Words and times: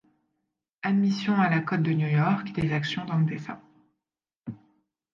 Admission 0.81 1.35
à 1.35 1.47
la 1.47 1.59
cote 1.59 1.83
de 1.83 1.91
New 1.91 2.07
York 2.07 2.53
des 2.53 2.73
actions 2.73 3.05
d’Endesa. 3.05 3.61